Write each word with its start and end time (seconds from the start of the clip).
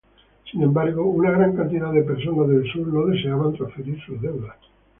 Sin 0.49 0.63
embargo, 0.63 1.05
una 1.05 1.29
gran 1.29 1.55
cantidad 1.55 1.93
de 1.93 2.01
personas 2.01 2.47
del 2.49 2.65
sur 2.71 2.87
no 2.87 3.05
deseaban 3.05 3.53
transferir 3.53 4.01
sus 4.03 4.19
deudas. 4.19 4.57